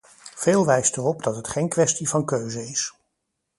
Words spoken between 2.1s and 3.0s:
keuze is.